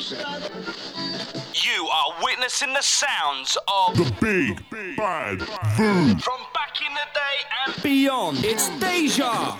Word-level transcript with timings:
You 0.00 1.86
are 1.88 2.24
witnessing 2.24 2.72
the 2.72 2.80
sounds 2.80 3.58
of 3.68 3.96
The 3.98 4.10
big 4.18 4.96
bad 4.96 5.42
food. 5.76 6.22
from 6.24 6.40
back 6.54 6.80
in 6.80 6.92
the 6.94 7.06
day 7.12 7.36
and 7.66 7.82
Beyond, 7.82 8.38
it's 8.42 8.70
Deja. 8.80 9.58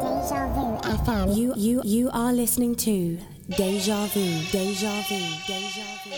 FM. 0.00 1.36
You 1.36 1.52
you 1.56 1.82
you 1.84 2.10
are 2.12 2.32
listening 2.32 2.74
to 2.76 3.18
Deja 3.50 4.06
Vu. 4.06 4.24
Deja 4.50 5.02
Vu. 5.08 5.20
Deja 5.46 5.84
Vu. 6.04 6.16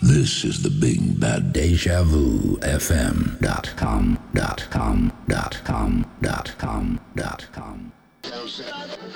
This 0.00 0.44
is 0.44 0.62
the 0.62 0.70
Big 0.70 1.18
Bad 1.20 1.52
Deja 1.52 2.02
Vu 2.04 2.56
FM 2.60 3.38
dot 5.28 5.60
com 5.64 6.04
dot 6.20 6.54
com 6.58 7.00
dot 7.16 7.46
com 7.52 7.52
dot 7.52 7.52
com 7.52 7.92
dot 8.22 8.98
com. 8.98 9.10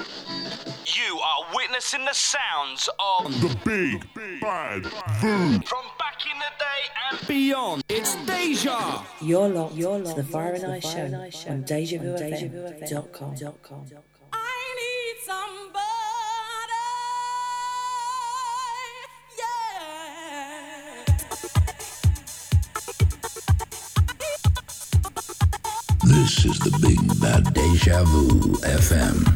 you 0.86 1.18
are 1.18 1.44
witnessing 1.54 2.04
the 2.04 2.12
sounds 2.12 2.88
of 2.98 3.40
The 3.40 3.56
big 3.64 4.40
bad 4.40 4.86
food. 5.20 5.66
from 5.66 5.84
back 5.98 6.20
in 6.30 6.38
the 6.38 6.52
day 6.58 6.82
and 7.10 7.26
Beyond, 7.26 7.82
it's 7.88 8.14
Deja. 8.26 9.02
You're 9.20 9.48
locked, 9.48 9.74
you're 9.74 9.98
locked 9.98 10.16
to 10.16 10.22
the 10.22 10.28
Fire 10.28 10.52
and 10.54 10.66
Ice 10.66 10.92
Show 10.92 11.50
on 11.50 11.64
DejaVuFM.com. 11.64 13.34
This 26.08 26.46
is 26.46 26.58
the 26.60 26.70
Big 26.80 27.20
Bad 27.20 27.52
Deja 27.52 28.02
Vu 28.04 28.54
FM 28.62 29.28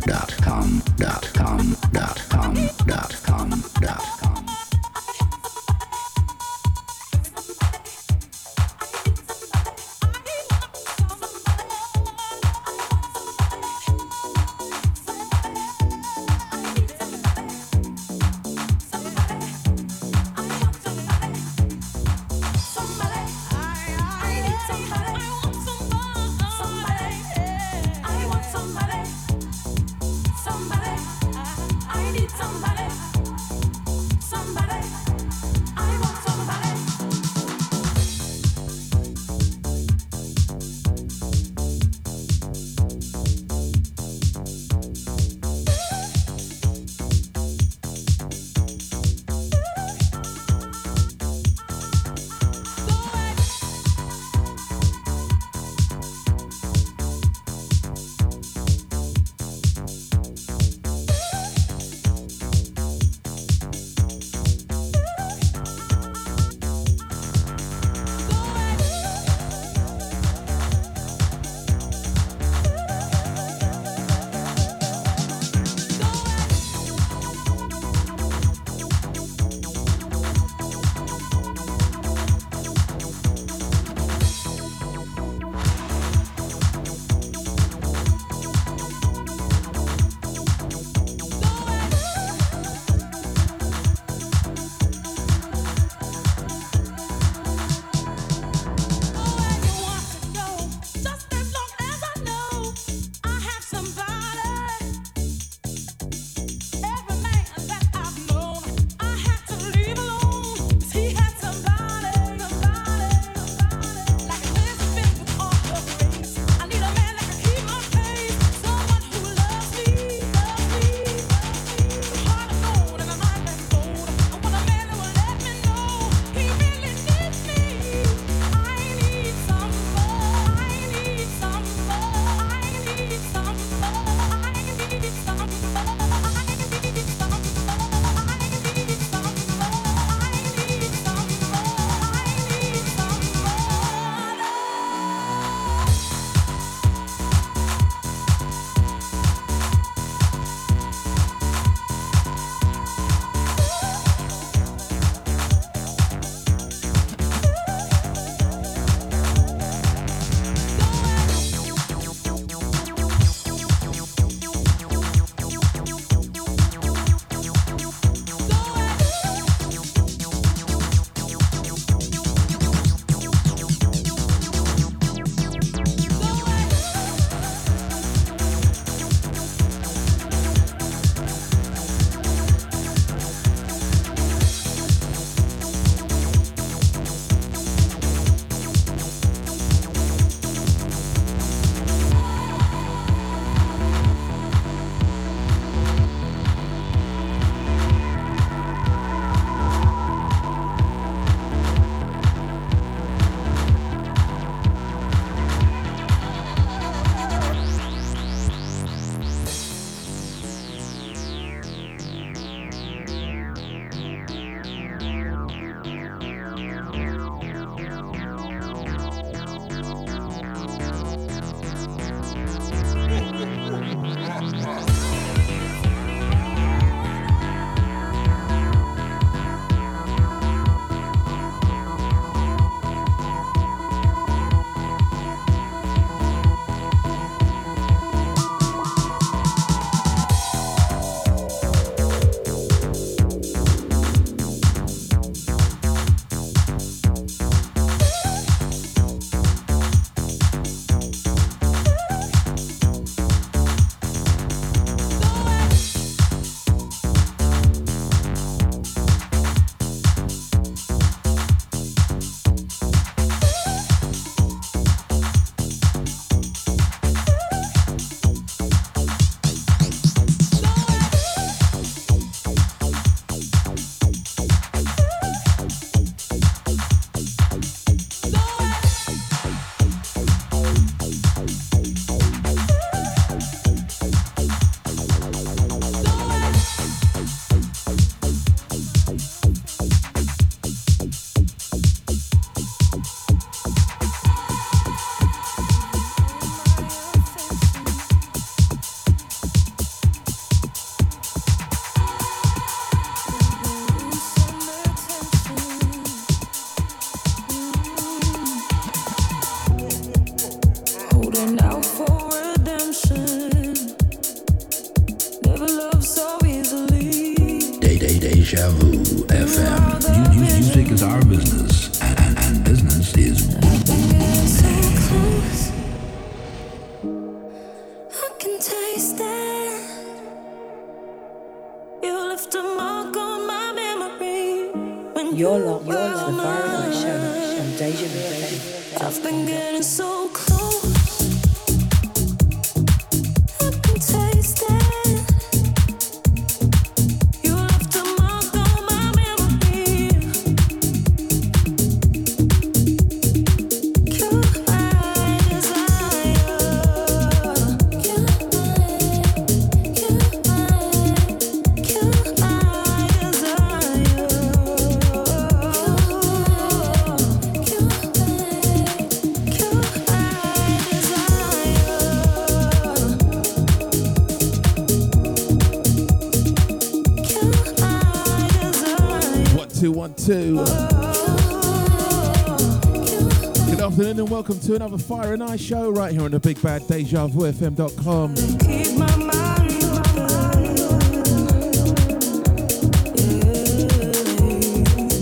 welcome 384.43 384.59
to 384.59 384.75
another 384.75 384.99
Fire 384.99 385.35
and 385.35 385.45
Ice 385.45 385.61
show 385.61 385.89
right 385.93 386.11
here 386.11 386.23
on 386.23 386.33
the 386.33 386.41
Big 386.41 386.61
Bad 386.61 386.85
Deja 386.89 387.29
Vu 387.29 387.43
FM.com. 387.43 388.35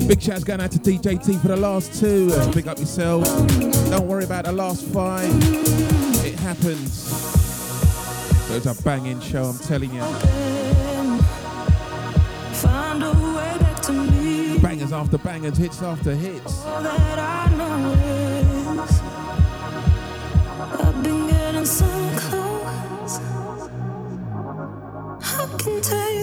Big 0.09 0.23
shouts 0.23 0.43
going 0.43 0.63
out 0.63 0.73
to 0.73 0.79
DJT 0.79 1.39
for 1.43 1.49
the 1.49 1.57
last 1.57 2.01
two. 2.01 2.31
Big 2.53 2.67
up 2.67 2.79
yourself. 2.79 3.25
Don't 3.91 4.07
worry 4.09 4.25
about 4.25 4.47
the 4.47 4.53
last 4.53 4.87
five. 4.87 5.29
It 6.25 6.37
happens. 6.37 7.13
It 8.49 8.55
was 8.55 8.67
a 8.67 8.83
banging 8.83 9.21
show, 9.21 9.45
I'm 9.45 9.59
telling 9.59 9.93
you. 9.93 10.01
Bangers 14.63 14.93
after 14.95 15.19
bangers, 15.19 15.59
hits 15.59 15.83
after 15.83 16.15
hits. 16.15 16.65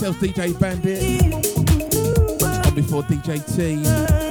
myself, 0.00 0.16
DJ 0.18 0.58
Bandit. 0.58 1.02
And 2.66 2.74
before 2.74 3.02
DJ 3.02 3.44
T. 3.54 4.29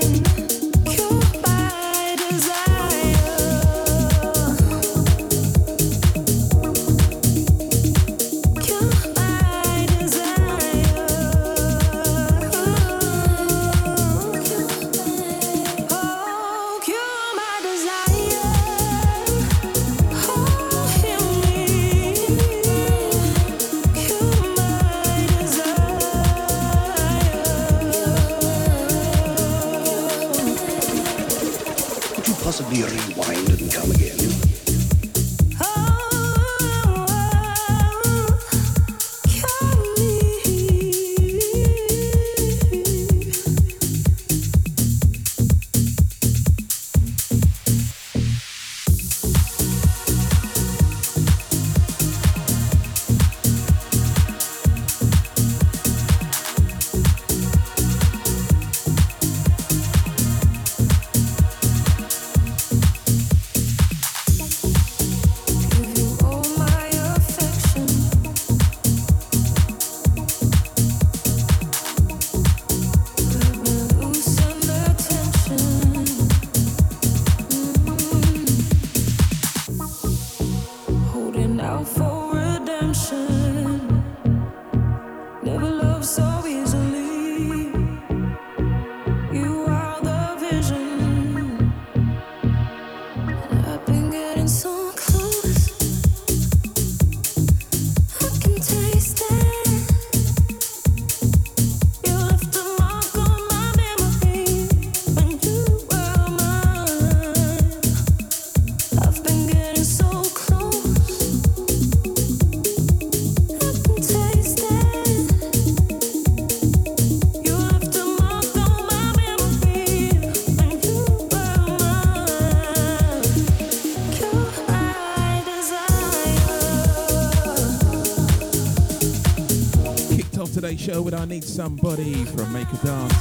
show 130.79 131.01
with 131.01 131.13
I 131.13 131.25
Need 131.25 131.43
Somebody 131.43 132.23
from 132.23 132.53
Make 132.53 132.71
a 132.71 132.77
Dance. 132.77 133.13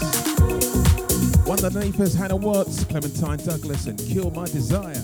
One 1.45 1.59
that 1.59 1.75
name 1.75 1.93
is 2.01 2.15
Hannah 2.15 2.37
Wants, 2.37 2.85
Clementine 2.85 3.39
Douglas, 3.39 3.87
and 3.87 3.99
Kill 3.99 4.31
My 4.31 4.45
Desire. 4.45 5.03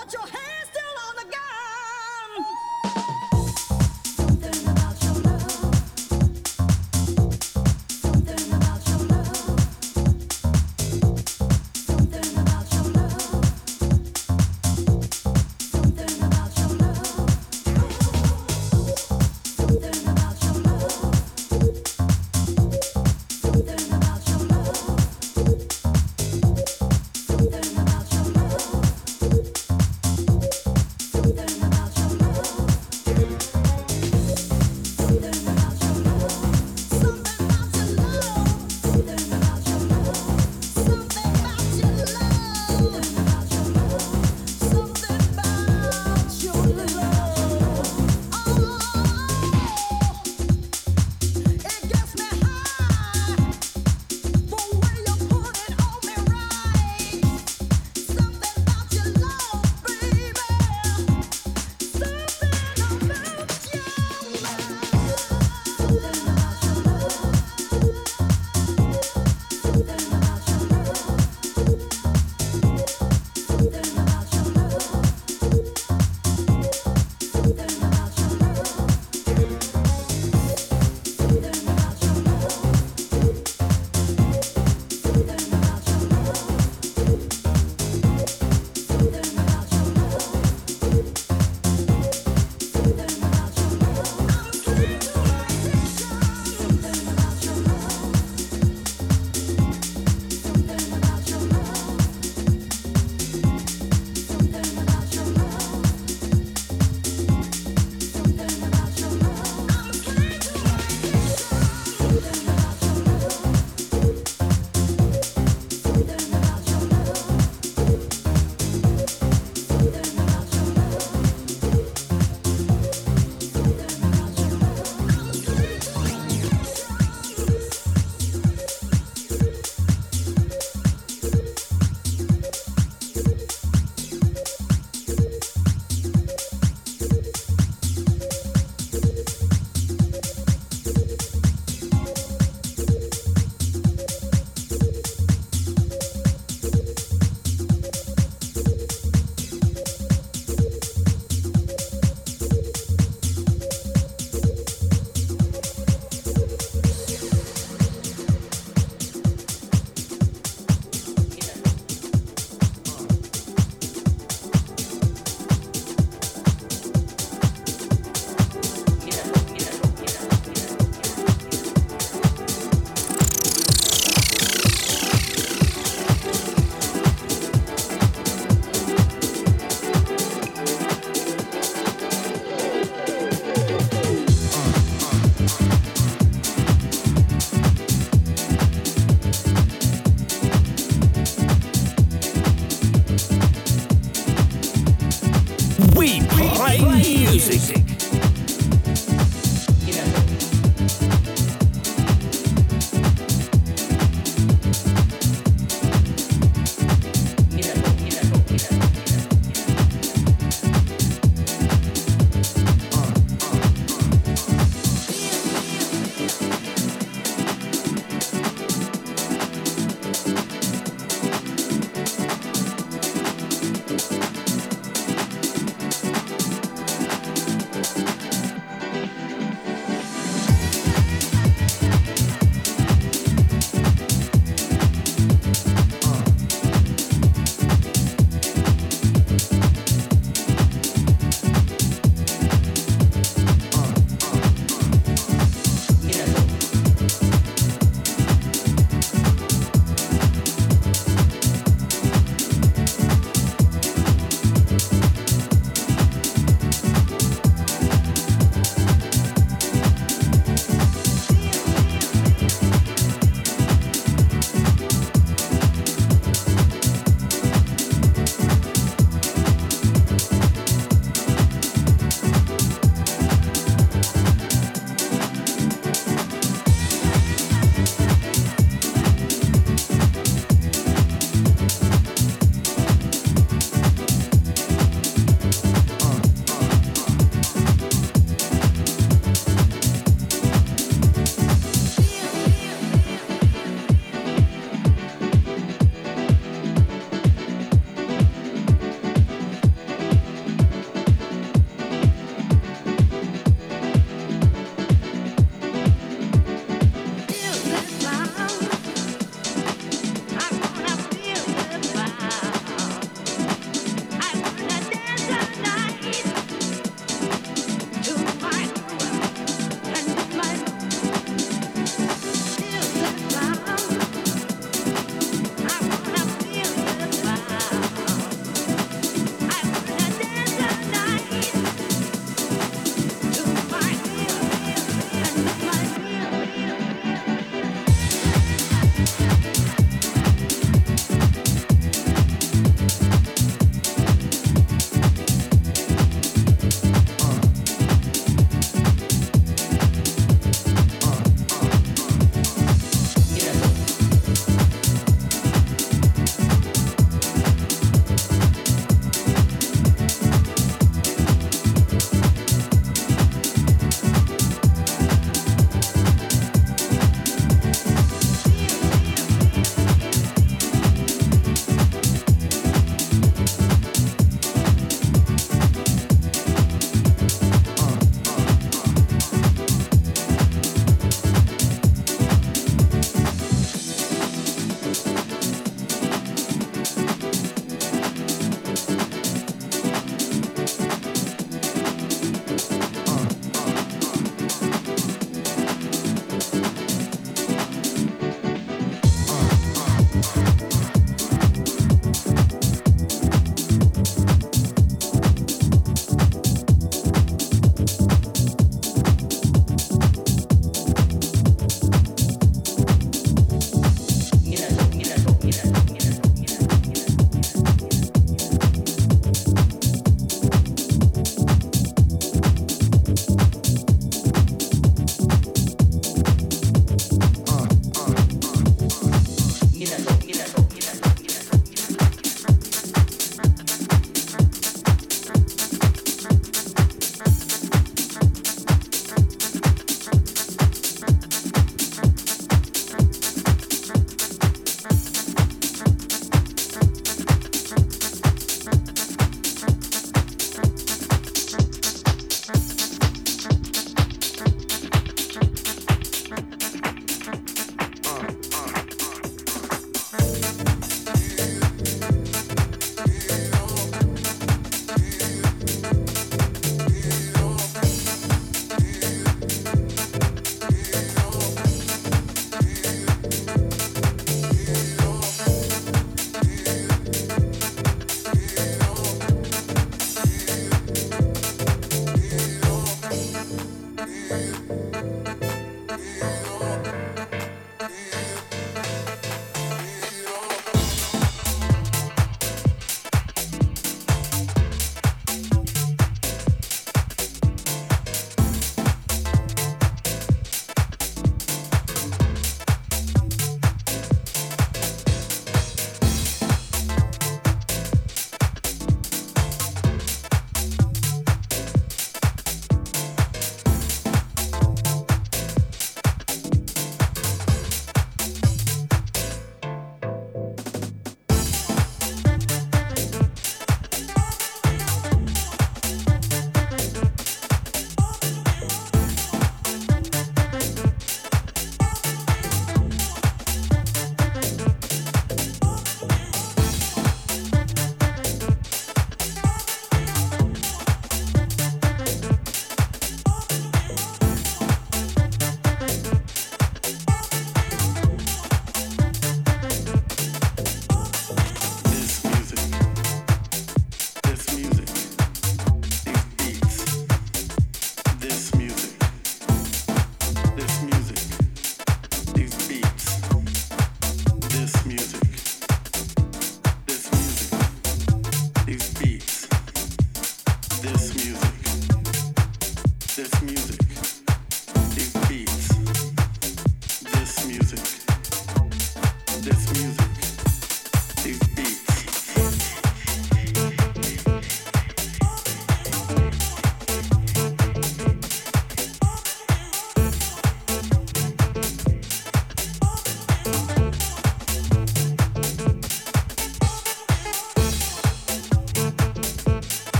But 0.00 0.14
your 0.14 0.22
hand's 0.22 0.39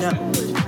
nothing. 0.00 0.59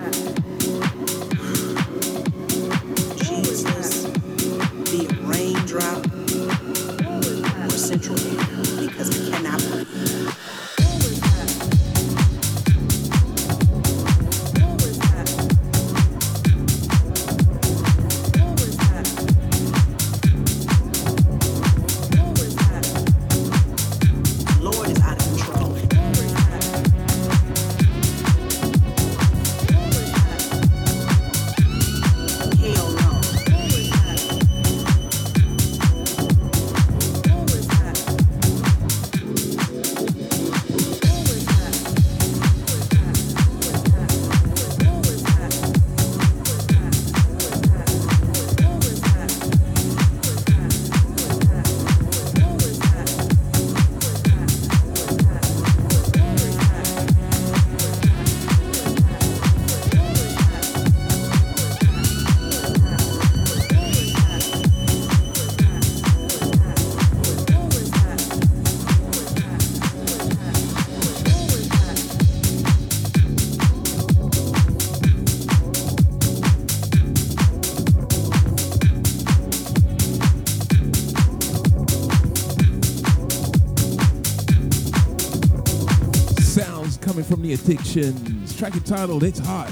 Oddictions. 87.52 88.56
Track 88.58 88.74
entitled 88.74 89.22
It's 89.22 89.38
Hot. 89.40 89.70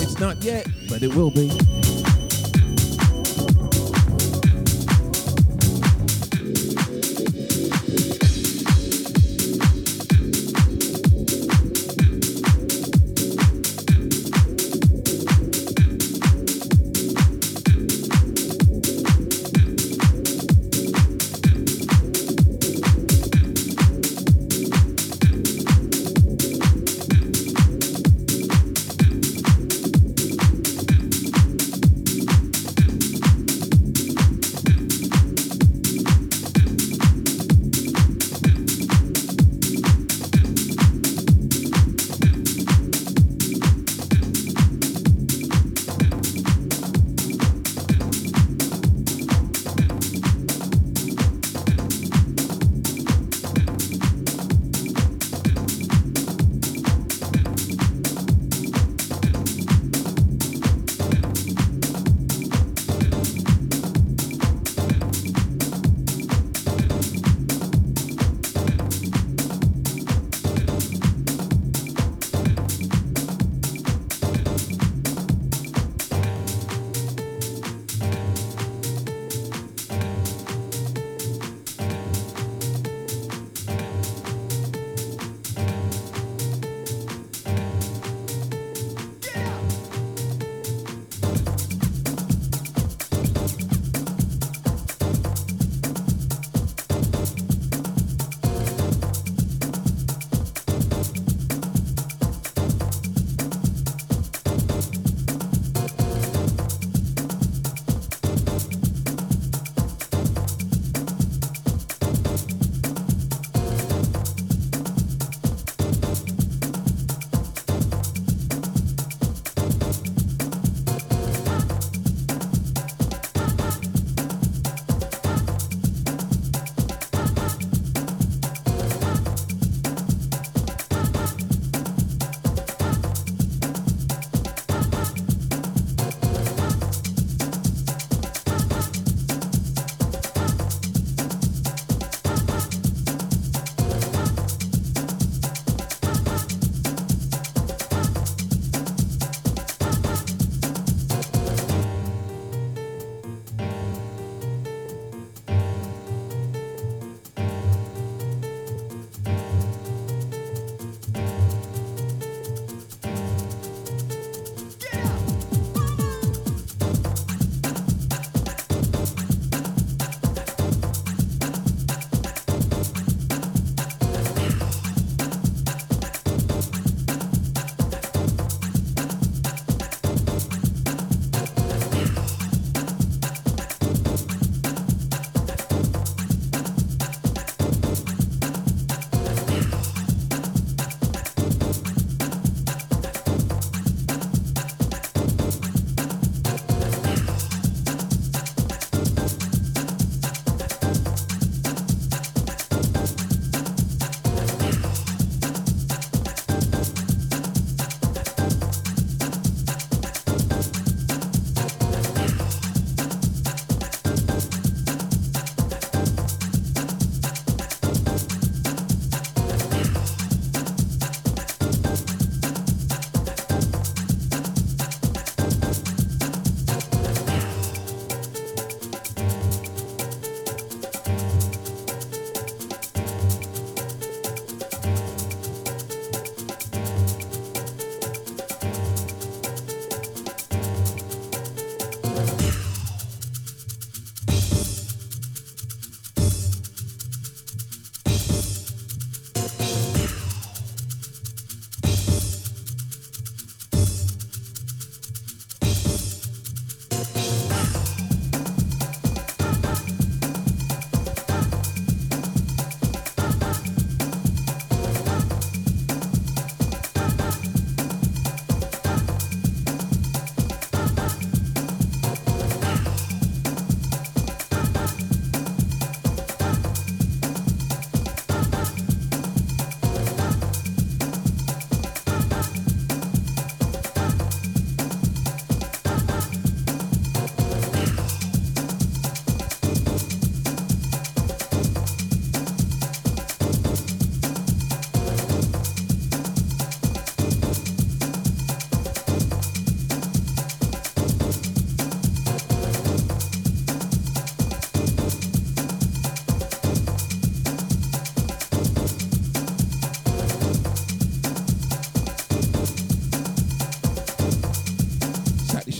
It's 0.00 0.18
not 0.18 0.42
yet, 0.42 0.66
but 0.88 1.02
it 1.02 1.14
will 1.14 1.30
be. 1.30 1.50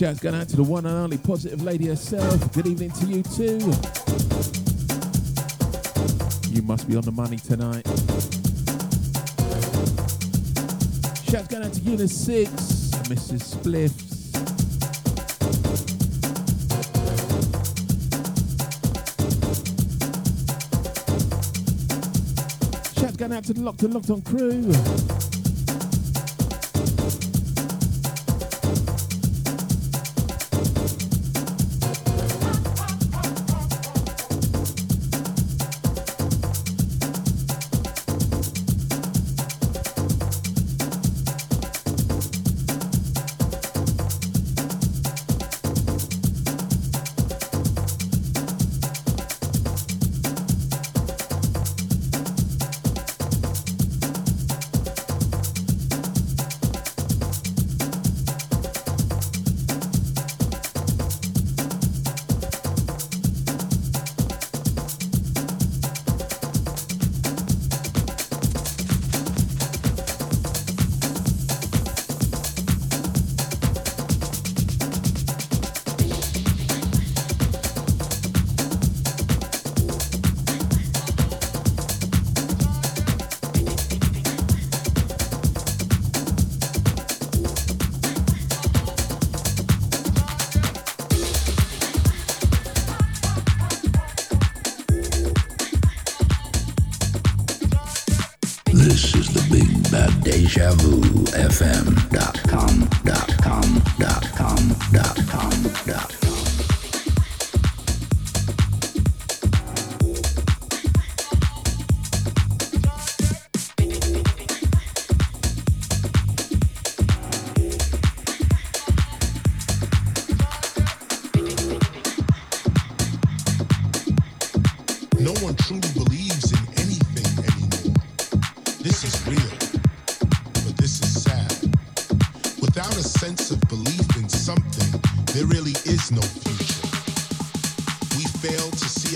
Shouts 0.05 0.19
going 0.19 0.35
out 0.35 0.47
to 0.47 0.55
the 0.55 0.61
one 0.63 0.85
and 0.85 0.95
only 0.95 1.17
positive 1.17 1.63
lady 1.63 1.87
herself. 1.87 2.53
Good 2.53 2.67
evening 2.67 2.91
to 2.91 3.05
you 3.07 3.23
too. 3.23 3.57
You 6.53 6.61
must 6.61 6.87
be 6.87 6.95
on 6.95 7.01
the 7.01 7.11
money 7.11 7.37
tonight. 7.37 7.87
Shouts 11.27 11.47
going 11.47 11.63
out 11.63 11.73
to 11.73 11.81
Unit 11.81 12.07
6, 12.07 12.51
Mrs. 13.09 13.55
Spliffs. 13.55 14.05
Shouts 22.99 23.17
going 23.17 23.33
out 23.33 23.43
to 23.45 23.53
the 23.53 23.61
Locked 23.63 23.81
and 23.81 23.93
Locked 23.95 24.11
on 24.11 24.21
crew. 24.21 25.34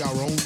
Our 0.02 0.22
own 0.22 0.39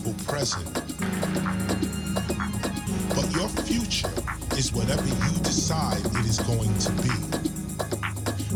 present. 0.00 0.72
But 3.14 3.30
your 3.32 3.48
future 3.66 4.08
is 4.56 4.72
whatever 4.72 5.06
you 5.06 5.38
decide 5.42 6.00
it 6.00 6.24
is 6.24 6.38
going 6.40 6.72
to 6.78 6.92
be. 7.02 7.12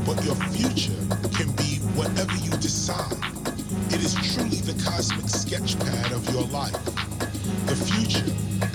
But 0.07 0.25
your 0.25 0.37
future 0.55 0.97
can 1.37 1.53
be 1.57 1.81
whatever 1.95 2.35
you 2.37 2.51
decide. 2.53 3.13
It 3.93 4.03
is 4.03 4.15
truly 4.33 4.61
the 4.65 4.81
cosmic 4.83 5.27
sketchpad 5.27 6.13
of 6.13 6.25
your 6.33 6.45
life. 6.45 6.73
The 7.67 7.77
future 7.77 8.33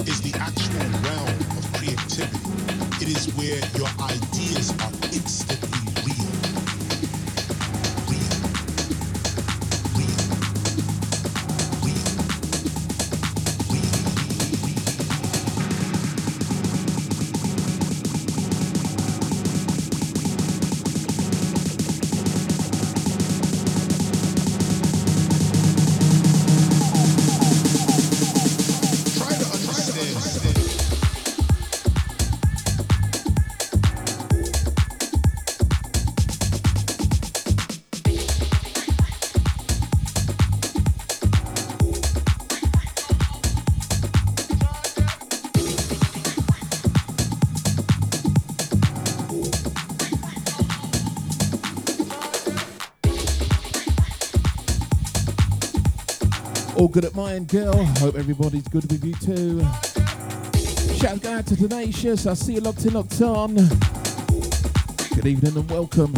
is 0.10 0.22
the 0.22 0.38
actual 0.38 0.86
realm 1.02 1.30
of 1.58 1.74
creativity. 1.74 2.38
It 3.02 3.10
is 3.18 3.34
where 3.36 3.60
your 3.78 3.90
ideas 4.00 4.72
are 4.82 4.94
instantly 5.12 5.71
good 56.92 57.06
at 57.06 57.16
mine, 57.16 57.46
girl. 57.46 57.86
Hope 58.00 58.16
everybody's 58.16 58.68
good 58.68 58.92
with 58.92 59.06
you 59.06 59.14
too. 59.14 59.60
Shout 60.96 61.26
out 61.26 61.46
to 61.48 61.56
Tenacious. 61.56 62.28
I 62.28 62.34
see 62.34 62.56
you 62.56 62.60
locked 62.60 62.86
in, 62.86 62.94
locked 62.94 63.22
on. 63.22 63.56
Good 65.16 65.26
evening 65.26 65.56
and 65.56 65.70
welcome. 65.70 66.14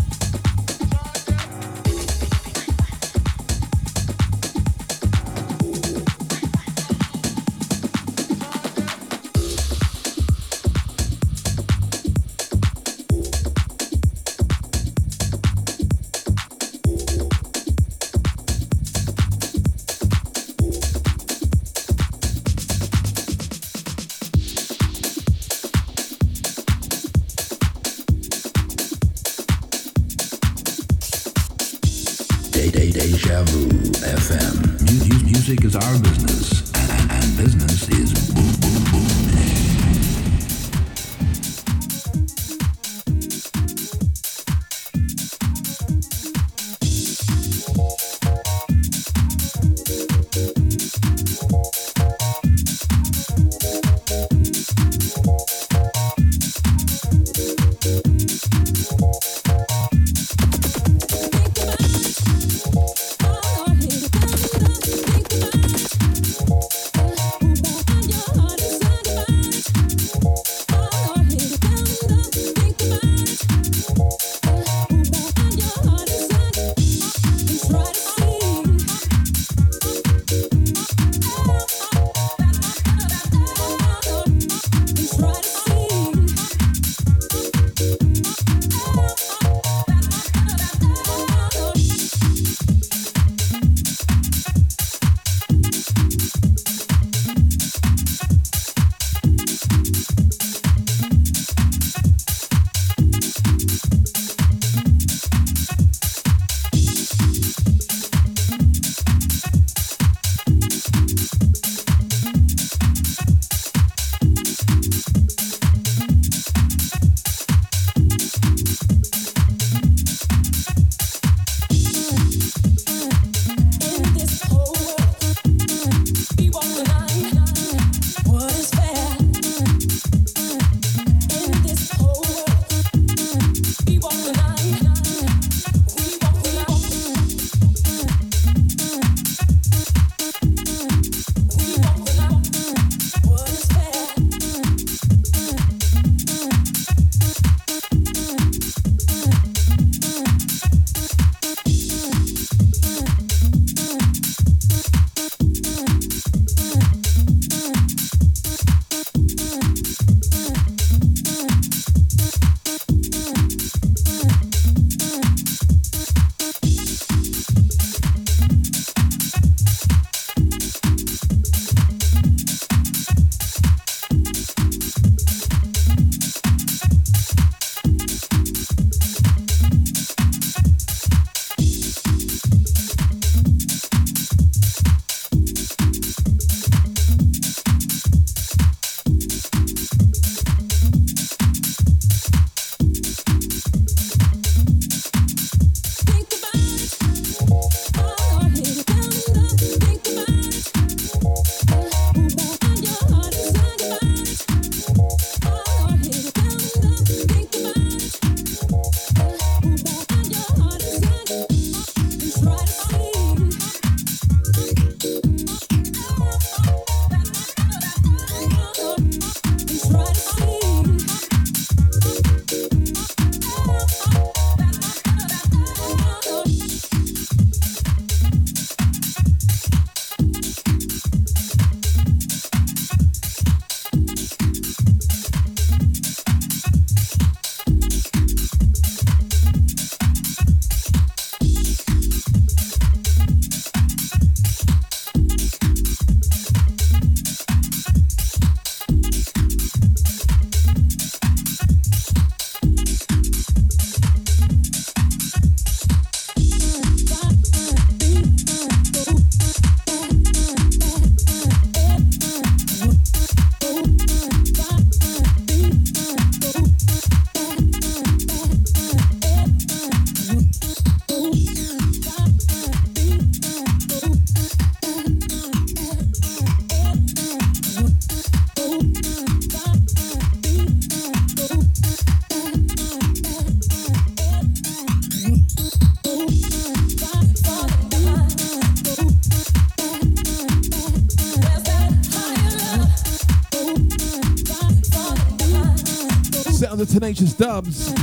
Tenacious 297.14 297.34
Dubs. 297.34 297.94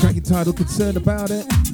Track 0.00 0.16
entitled 0.16 0.56
Concerned 0.56 0.96
About 0.96 1.30
It. 1.30 1.65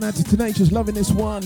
going 0.00 0.08
out 0.08 0.14
to 0.14 0.24
Tenacious, 0.24 0.70
loving 0.70 0.94
this 0.94 1.10
one. 1.10 1.42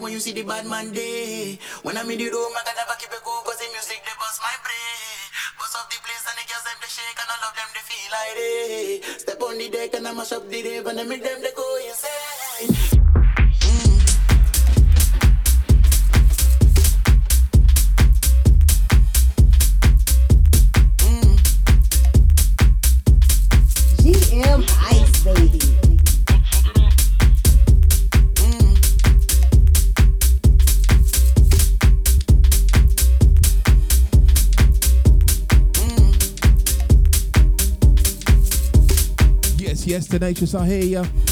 when 0.00 0.12
you 0.12 0.18
see 0.18 0.32
the 0.32 0.42
bad 0.42 0.64
man 0.66 0.90
day. 0.92 1.07
Nations, 40.20 40.54
I 40.54 40.66
hear 40.66 40.84
you. 40.84 40.98
Uh, 40.98 41.27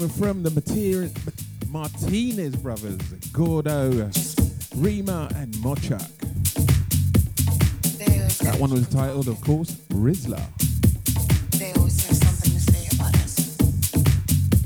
coming 0.00 0.16
from 0.16 0.42
the 0.42 0.50
Martinez 1.68 2.56
brothers, 2.56 2.96
Gordo, 3.32 4.10
Rema, 4.76 5.28
and 5.36 5.52
Mochakk. 5.56 6.08
That 8.38 8.58
one 8.58 8.70
was 8.70 8.88
titled, 8.88 9.28
of 9.28 9.38
course, 9.42 9.72
Rizla. 9.90 10.40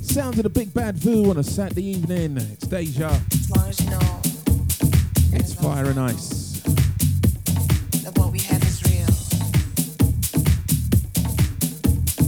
Sounds 0.04 0.38
of 0.38 0.44
the 0.44 0.50
Big 0.50 0.72
Bad 0.72 0.98
Voo 0.98 1.30
on 1.30 1.38
a 1.38 1.42
Saturday 1.42 1.84
evening. 1.84 2.36
It's 2.36 2.68
Deja. 2.68 3.08
As 3.08 3.50
as 3.66 3.80
you 3.80 3.90
know, 3.90 4.20
it's 5.32 5.52
Fire 5.54 5.86
and 5.86 5.98
Ice. 5.98 6.62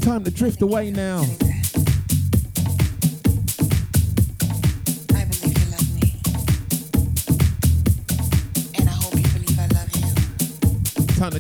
Time 0.01 0.25
to 0.25 0.31
drift 0.33 0.63
away 0.63 0.91
now. 0.91 1.25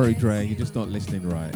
worry, 0.00 0.14
Dre. 0.14 0.46
You're 0.46 0.58
just 0.58 0.74
not 0.74 0.88
listening 0.88 1.28
right. 1.28 1.52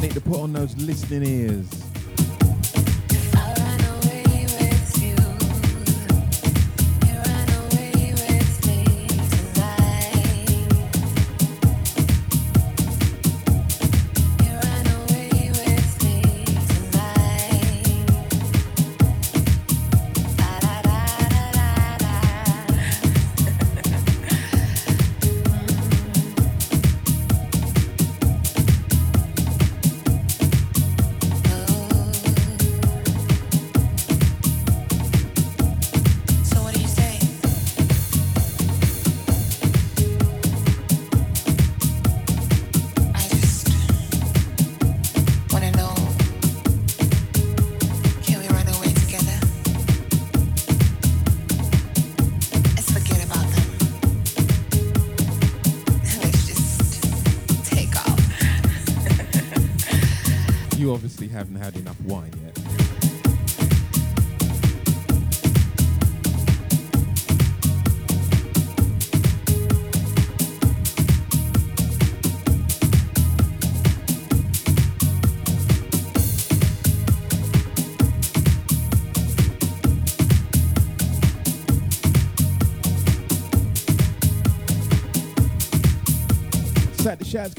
Need 0.00 0.12
to 0.12 0.20
put 0.20 0.40
on 0.40 0.52
those 0.52 0.76
listening 0.76 1.24
ears. 1.24 1.79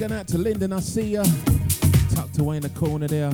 Going 0.01 0.19
out 0.19 0.27
to 0.27 0.39
Lyndon. 0.39 0.73
I 0.73 0.79
see 0.79 1.13
ya. 1.13 1.23
Tucked 2.15 2.39
away 2.39 2.55
in 2.55 2.63
the 2.63 2.69
corner 2.69 3.07
there. 3.07 3.31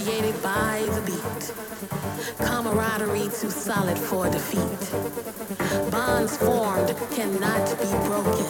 Created 0.00 0.40
by 0.42 0.86
the 0.94 1.00
beat. 1.06 1.52
Camaraderie 2.46 3.30
too 3.40 3.50
solid 3.50 3.98
for 3.98 4.30
defeat. 4.30 4.80
Bonds 5.90 6.36
formed 6.36 6.94
cannot 7.10 7.66
be 7.80 7.90
broken. 8.06 8.46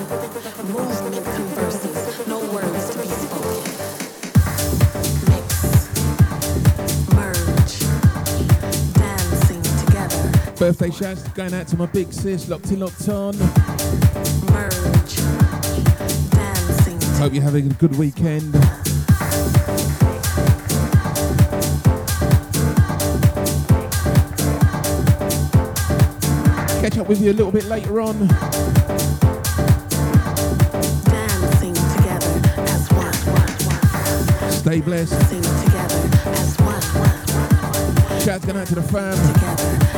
Movement 0.70 1.24
converses, 1.24 2.26
no 2.26 2.38
words 2.52 2.90
to 2.90 2.98
be 2.98 3.08
spoken. 3.08 3.64
Merge, 7.16 7.78
dancing 8.92 9.62
together. 9.86 10.52
Birthday 10.56 10.90
shouts 10.90 11.22
going 11.28 11.54
out 11.54 11.66
to 11.68 11.78
my 11.78 11.86
big 11.86 12.12
sis, 12.12 12.48
locked 12.50 12.70
in, 12.70 12.80
locked 12.80 13.08
on. 13.08 13.34
Merge, 14.52 15.16
dancing. 16.30 17.00
Hope 17.16 17.32
you're 17.32 17.42
having 17.42 17.70
a 17.70 17.74
good 17.74 17.96
weekend. 17.96 18.54
Catch 26.80 26.98
up 26.98 27.08
with 27.08 27.20
you 27.20 27.32
a 27.32 27.34
little 27.34 27.50
bit 27.50 27.64
later 27.64 28.00
on. 28.00 28.28
Dancing 31.04 31.74
together 31.74 32.40
as 32.56 32.88
one. 32.92 33.12
Stay 34.50 34.80
blessed. 34.80 35.12
Dancing 35.12 35.42
together 35.42 36.08
as 36.30 36.56
one. 36.58 36.80
shouts 38.20 38.44
going 38.44 38.58
out 38.58 38.66
to 38.68 38.76
the 38.76 38.82
fam. 38.82 39.18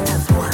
Everybody 0.08 0.49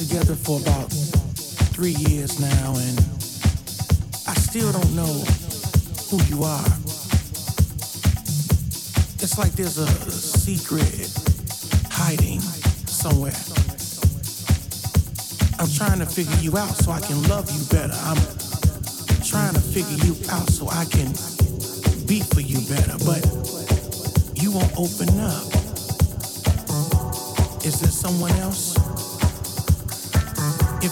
together 0.00 0.34
for 0.34 0.58
about 0.58 0.90
three 1.76 1.92
years 2.08 2.40
now, 2.40 2.72
and 2.74 2.98
I 4.26 4.32
still 4.32 4.72
don't 4.72 4.96
know 4.96 5.12
who 6.08 6.16
you 6.24 6.42
are. 6.42 6.64
It's 9.20 9.36
like 9.36 9.52
there's 9.52 9.76
a 9.76 9.86
secret 10.10 11.12
hiding 11.92 12.40
somewhere. 12.88 13.36
I'm 15.60 15.68
trying 15.68 15.98
to 16.00 16.06
figure 16.06 16.40
you 16.40 16.56
out 16.56 16.74
so 16.80 16.92
I 16.92 17.00
can 17.00 17.22
love 17.28 17.50
you 17.52 17.62
better. 17.68 17.92
I'm 17.92 18.16
trying 19.20 19.52
to 19.52 19.60
figure 19.60 20.00
you 20.06 20.16
out 20.32 20.48
so 20.48 20.66
I 20.68 20.86
can 20.86 21.12
be 22.06 22.20
for 22.20 22.40
you 22.40 22.60
better, 22.72 22.96
but 23.04 23.20
you 24.40 24.50
won't 24.50 24.72
open 24.80 25.12
up. 25.20 25.44
Is 27.66 27.80
there 27.80 27.90
someone 27.92 28.32
else? 28.40 28.79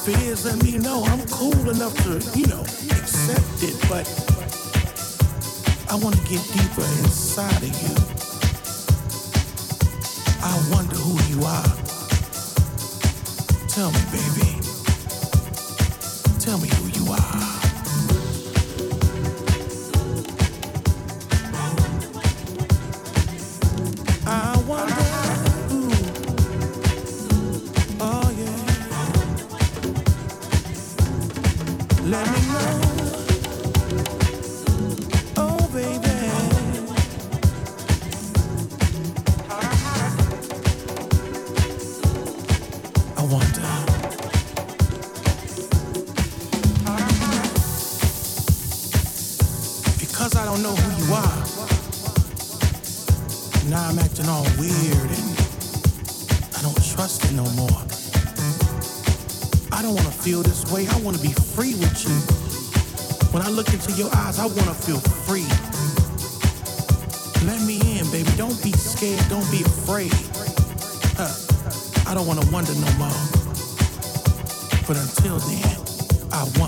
It 0.09 0.23
is, 0.23 0.47
let 0.47 0.63
me 0.63 0.79
know. 0.79 1.05
I'm 1.05 1.23
cool 1.27 1.69
enough 1.69 1.95
to, 2.05 2.39
you 2.39 2.47
know, 2.47 2.63
accept 2.63 3.63
it, 3.63 3.77
but 3.91 4.09
I 5.91 5.97
want 5.97 6.17
to 6.17 6.23
get 6.23 6.41
deeper 6.55 6.81
inside 7.03 7.63
of 7.63 7.75
you. 7.83 7.95
I 10.43 10.57
wonder 10.73 10.97
who 10.97 11.13
you 11.29 11.45
are. 11.45 11.77
Tell 13.69 13.91
me, 13.91 14.01
baby. 14.11 14.59
Tell 16.41 16.57
me 16.57 16.69
who 16.69 16.89
you 17.05 17.13
are. 17.13 17.58
I 64.49 64.51
want 64.53 64.69
to 64.69 64.75
feel 64.75 64.99
free. 65.29 65.45
Let 67.47 67.61
me 67.67 67.77
in, 67.99 68.11
baby. 68.11 68.31
Don't 68.39 68.57
be 68.65 68.73
scared. 68.73 69.23
Don't 69.29 69.45
be 69.51 69.61
afraid. 69.61 70.11
Uh, 71.19 72.11
I 72.11 72.15
don't 72.15 72.27
want 72.27 72.41
to 72.41 72.51
wonder 72.51 72.73
no 72.73 72.91
more. 72.97 73.13
But 74.87 74.97
until 74.97 75.37
then, 75.39 75.77
I 76.33 76.49
wonder. 76.59 76.68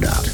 Bad 0.00 0.29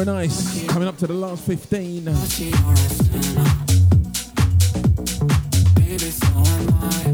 Sound 0.00 0.08
of 0.08 0.14
Fire 0.14 0.22
and 0.22 0.30
Ice 0.30 0.66
coming 0.66 0.88
up 0.88 0.96
to 0.98 1.06
the 1.06 1.12
last 1.14 1.44
15. 1.44 2.04
Baby, 2.04 2.14
so 6.10 6.26
am 6.26 6.74
I. 6.74 7.12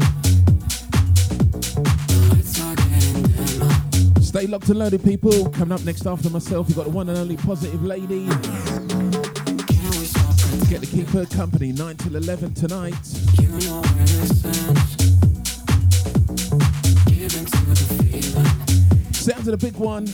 The 2.07 2.17
lights 2.31 2.61
are 2.61 2.75
getting 2.75 3.23
dimmer. 3.23 4.21
Stay 4.21 4.47
locked 4.47 4.69
and 4.69 4.79
loaded, 4.79 5.03
people. 5.03 5.49
Coming 5.49 5.73
up 5.73 5.83
next 5.83 6.05
after 6.05 6.29
myself, 6.29 6.67
you've 6.69 6.77
got 6.77 6.85
the 6.85 6.91
one 6.91 7.09
and 7.09 7.17
only 7.17 7.35
Positive 7.37 7.83
Lady. 7.83 8.25
Get 10.69 10.81
to 10.81 10.87
keep 10.87 11.07
her 11.07 11.25
company 11.25 11.71
9 11.71 11.95
till 11.97 12.15
11 12.15 12.53
tonight. 12.53 12.93
Sounds 19.13 19.47
of 19.47 19.59
the 19.59 19.59
big 19.59 19.75
one. 19.75 20.07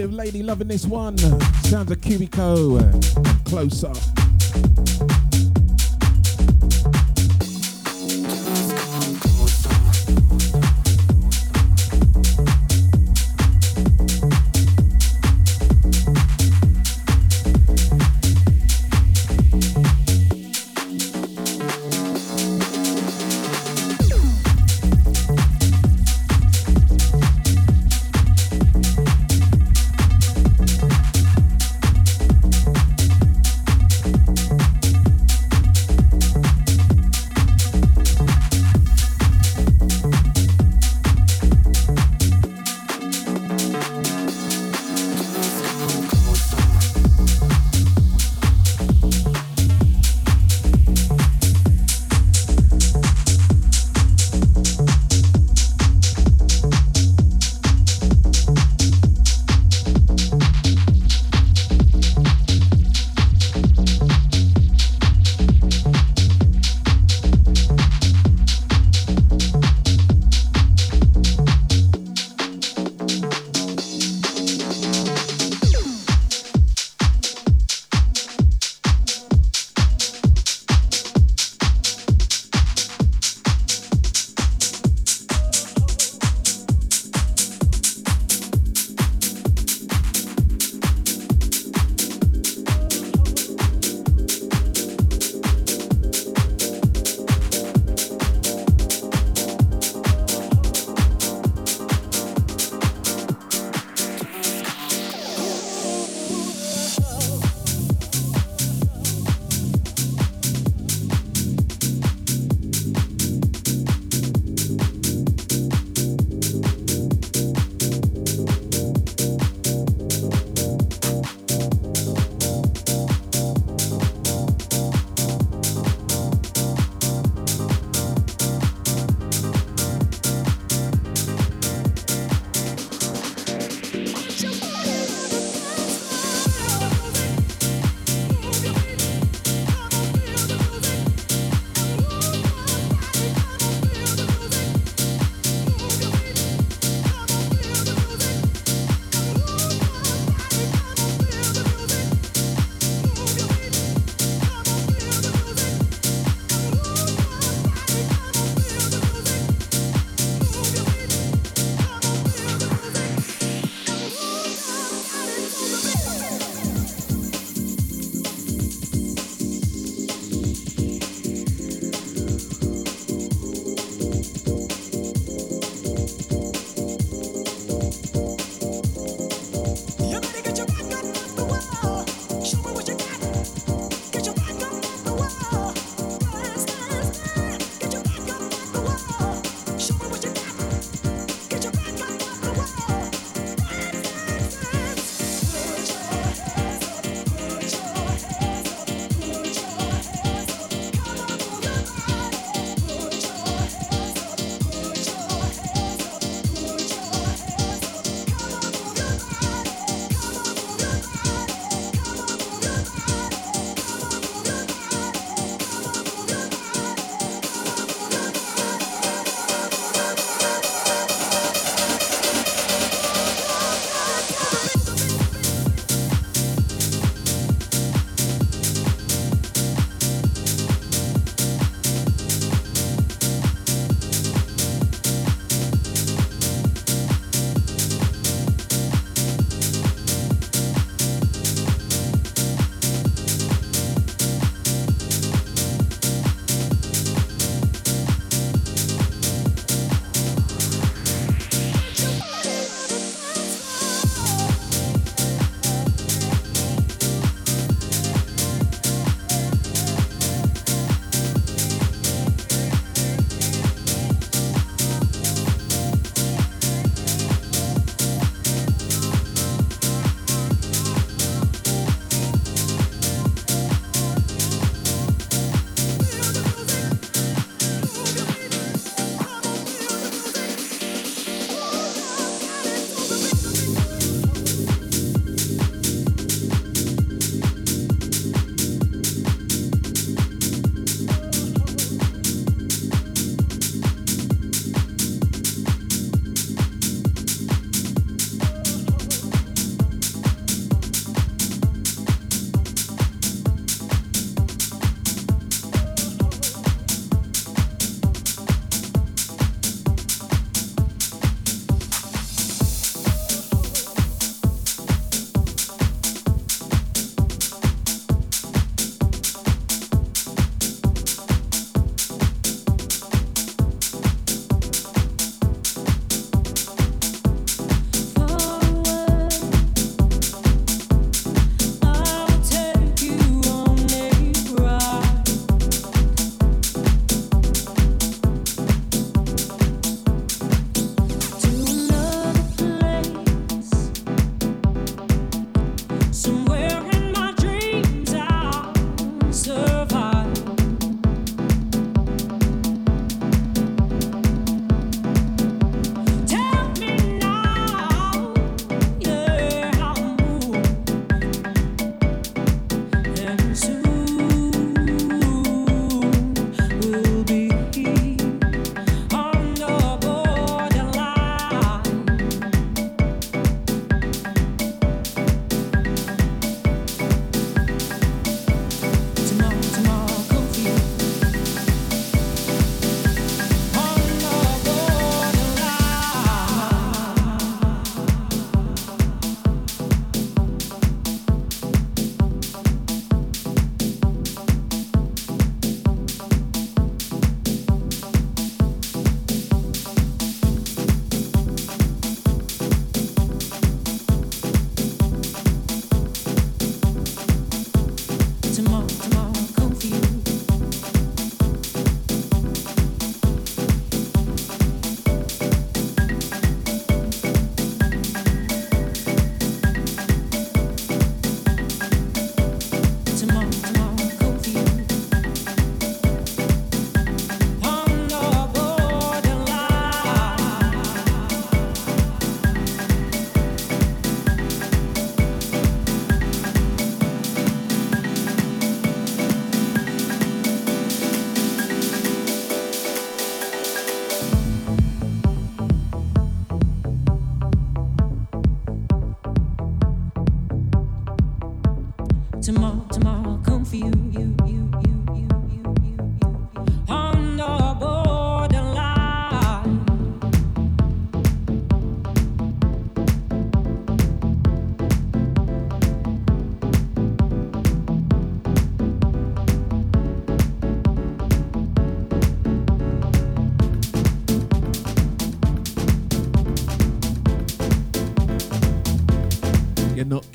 Positive. 0.00 0.14
Lady, 0.14 0.42
loving 0.42 0.68
this 0.68 0.86
one. 0.86 1.18
Sounds 1.18 1.90
of 1.90 2.00
Qubiko 2.00 2.80
uh, 2.80 2.84
and 3.60 4.19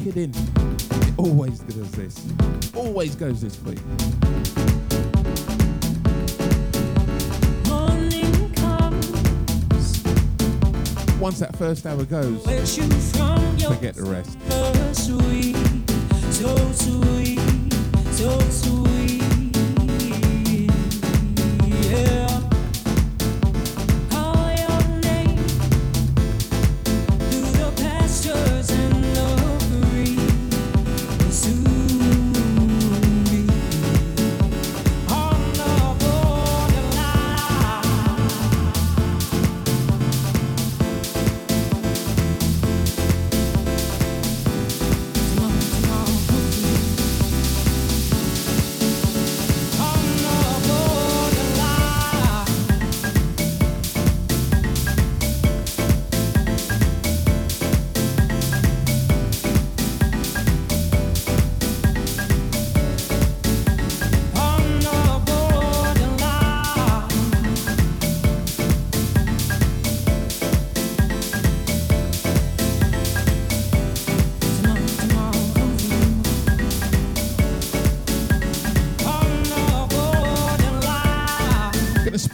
kidding. 0.06 0.32
It 1.02 1.14
always 1.18 1.60
does 1.62 1.92
this. 1.94 2.24
Always 2.76 3.16
goes 3.16 3.42
this 3.42 3.60
way. 3.64 3.76
Morning 7.68 8.54
comes, 8.54 10.04
Once 11.20 11.40
that 11.40 11.56
first 11.58 11.88
hour 11.88 12.04
goes, 12.06 12.46
wakes 12.46 12.78
you 12.78 12.84
from 12.84 13.58
your 13.58 13.74
forget 13.74 13.96
the 13.96 14.04
rest. 14.04 14.38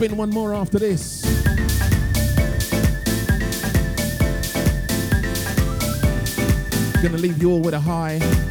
Spin 0.02 0.16
one 0.16 0.30
more 0.30 0.52
after 0.52 0.80
this. 0.80 1.22
Gonna 7.00 7.18
leave 7.18 7.40
you 7.40 7.52
all 7.52 7.60
with 7.60 7.74
a 7.74 7.78
high. 7.80 8.41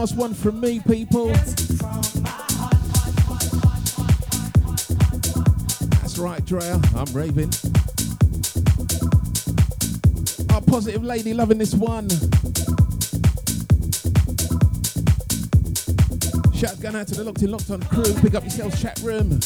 Last 0.00 0.16
one 0.16 0.32
from 0.32 0.58
me, 0.58 0.80
people. 0.80 1.26
That's 6.00 6.16
right, 6.16 6.42
Drea. 6.46 6.80
I'm 6.96 7.04
raving. 7.12 7.50
Our 10.54 10.62
positive 10.62 11.04
lady 11.04 11.34
loving 11.34 11.58
this 11.58 11.74
one. 11.74 12.08
Shout 16.54 16.80
going 16.80 16.96
out 16.96 17.06
to 17.08 17.14
the 17.16 17.22
Locked 17.22 17.42
In 17.42 17.50
Locked 17.50 17.70
On 17.70 17.82
crew. 17.82 18.14
Pick 18.22 18.34
up 18.34 18.44
yourselves, 18.44 18.80
chat 18.80 18.98
room. 19.00 19.38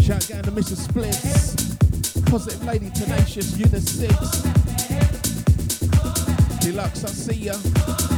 Shout 0.00 0.26
going 0.26 0.42
to 0.44 0.52
Mr. 0.52 0.74
Splits. 0.74 1.76
Positive 2.30 2.64
lady, 2.64 2.88
tenacious, 2.88 3.58
you 3.58 3.66
the 3.66 3.78
six. 3.78 4.16
Deluxe, 6.64 7.04
I 7.04 7.08
see 7.08 7.34
ya. 7.34 8.15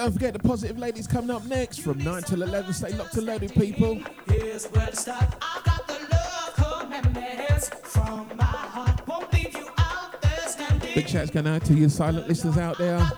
Don't 0.00 0.12
forget 0.12 0.32
the 0.32 0.38
positive 0.38 0.78
ladies 0.78 1.06
coming 1.06 1.30
up 1.30 1.44
next 1.44 1.80
from 1.80 1.98
9 1.98 2.22
till 2.22 2.40
11. 2.40 2.72
Stay 2.72 2.90
locked 2.94 3.12
and 3.16 3.26
loaded, 3.26 3.52
people. 3.52 4.00
Here's 4.26 4.64
where 4.68 4.86
to 4.86 4.96
start. 4.96 5.26
I 5.42 5.60
got 5.62 5.86
the 5.86 5.98
love 6.10 6.54
commandments 6.80 7.68
from 7.82 8.26
my 8.34 8.44
heart. 8.44 9.06
Won't 9.06 9.30
leave 9.30 9.54
you 9.54 9.68
out 9.76 10.22
there 10.22 10.40
standing. 10.46 10.94
Big 10.94 11.06
shouts 11.06 11.30
going 11.30 11.46
out 11.46 11.66
to 11.66 11.74
you 11.74 11.90
silent 11.90 12.26
listeners 12.28 12.56
out 12.56 12.78
there. 12.78 12.96
I 12.96 13.12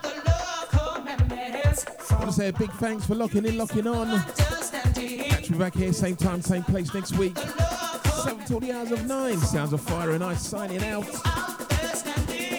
want 2.15 2.25
to 2.25 2.33
say 2.33 2.49
a 2.49 2.53
big 2.53 2.71
thanks 2.73 3.05
for 3.05 3.15
locking 3.15 3.45
in, 3.45 3.57
locking 3.57 3.87
on. 3.87 4.21
Catch 4.33 5.51
me 5.51 5.57
back 5.57 5.75
here, 5.75 5.93
same 5.93 6.17
time, 6.17 6.41
same 6.41 6.63
place 6.63 6.93
next 6.93 7.13
week. 7.13 7.37
7 7.37 8.43
till 8.43 8.59
the 8.59 8.73
hours 8.73 8.91
of 8.91 9.07
9. 9.07 9.37
Sounds 9.37 9.71
of 9.71 9.79
fire 9.79 10.11
and 10.11 10.21
ice 10.21 10.45
signing 10.45 10.83
out. 10.83 11.05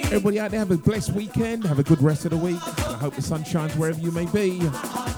Everybody 0.06 0.40
out 0.40 0.50
there, 0.50 0.60
have 0.60 0.70
a 0.70 0.78
blessed 0.78 1.12
weekend. 1.12 1.66
Have 1.66 1.78
a 1.78 1.82
good 1.82 2.00
rest 2.00 2.24
of 2.24 2.30
the 2.30 2.38
week. 2.38 2.62
Hope 3.04 3.16
the 3.16 3.20
sun 3.20 3.44
shines 3.44 3.76
wherever 3.76 4.00
you 4.00 4.10
may 4.12 4.24
be. 4.24 5.13